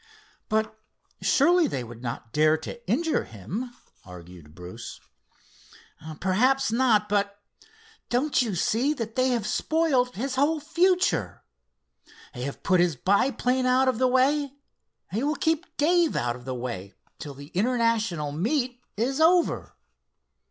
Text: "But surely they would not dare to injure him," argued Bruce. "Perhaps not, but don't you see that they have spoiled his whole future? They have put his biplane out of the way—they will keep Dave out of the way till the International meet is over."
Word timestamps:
"But 0.49 0.79
surely 1.21 1.67
they 1.67 1.83
would 1.83 2.01
not 2.01 2.33
dare 2.33 2.57
to 2.57 2.89
injure 2.89 3.25
him," 3.25 3.71
argued 4.03 4.55
Bruce. 4.55 4.99
"Perhaps 6.19 6.71
not, 6.71 7.07
but 7.07 7.39
don't 8.09 8.41
you 8.41 8.55
see 8.55 8.95
that 8.95 9.15
they 9.15 9.27
have 9.29 9.45
spoiled 9.45 10.15
his 10.15 10.33
whole 10.37 10.59
future? 10.59 11.43
They 12.33 12.41
have 12.45 12.63
put 12.63 12.79
his 12.79 12.95
biplane 12.95 13.67
out 13.67 13.87
of 13.87 13.99
the 13.99 14.07
way—they 14.07 15.21
will 15.21 15.35
keep 15.35 15.77
Dave 15.77 16.15
out 16.15 16.35
of 16.35 16.45
the 16.45 16.55
way 16.55 16.95
till 17.19 17.35
the 17.35 17.49
International 17.53 18.31
meet 18.31 18.81
is 18.97 19.21
over." 19.21 19.75